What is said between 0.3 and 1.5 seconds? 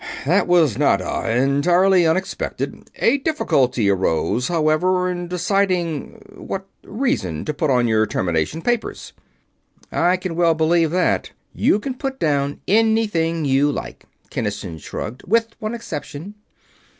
was not... uh...